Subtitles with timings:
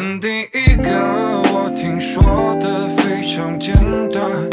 [0.00, 0.92] 肯定一个
[1.52, 3.74] 我听说的非常简
[4.12, 4.48] 单，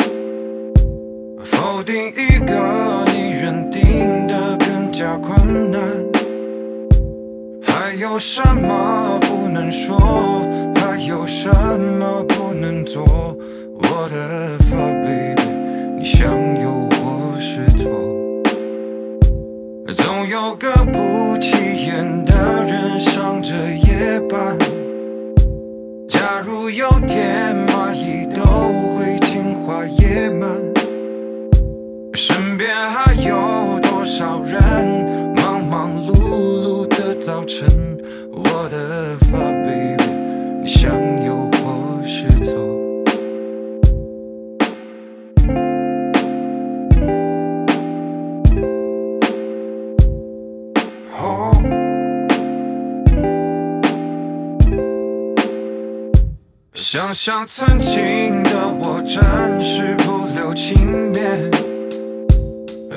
[1.43, 5.79] 否定一个你认定的更加困难。
[7.61, 9.99] 还有什么不能说？
[10.77, 11.47] 还有什
[11.79, 13.03] 么不能做？
[13.03, 15.43] 我的 fuck baby，
[15.99, 16.34] 你想
[56.75, 59.23] 想想曾经的我，真
[59.61, 61.49] 是不留情面。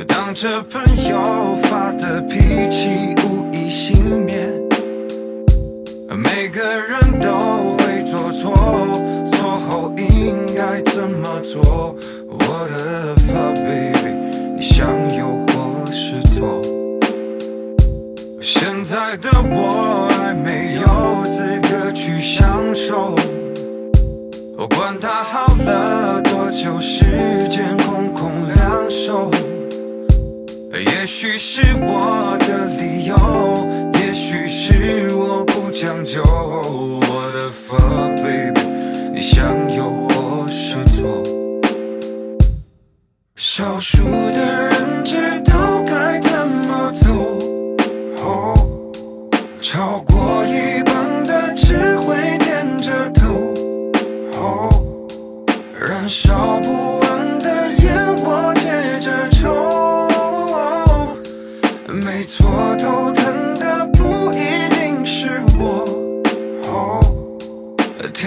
[0.04, 4.52] 当着朋友发的脾气无一幸免。
[6.10, 8.52] 每个人都会做错，
[9.30, 11.94] 错后应该怎么做？
[12.28, 14.10] 我的 fuck baby，
[14.56, 16.60] 你想有或是错？
[18.42, 19.77] 现在的我
[31.08, 33.16] 许是我的理由，
[33.94, 36.22] 也许是我不讲究。
[36.22, 38.60] 我的 fuck baby，
[39.14, 41.24] 你向右或是左？
[43.34, 44.04] 少数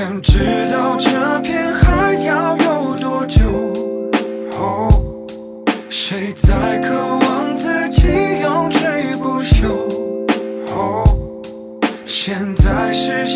[0.02, 3.38] 天知道这片海要有多久。
[4.58, 4.90] 哦，
[5.92, 8.08] 谁在渴望自己
[8.42, 9.68] 永垂不朽？
[10.74, 11.04] 哦，
[12.08, 13.28] 现在是